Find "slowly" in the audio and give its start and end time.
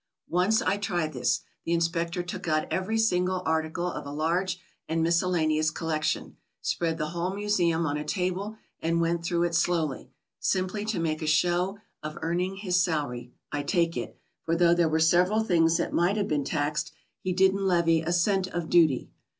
9.53-10.09